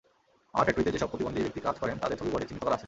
[0.53, 2.79] আমার ফ্যাক্টরিতে যেসব প্রতিবন্ধী ব্যক্তি কাজ করেন, তাঁদের ছবি বোর্ডে চিহ্নিত করা আছে।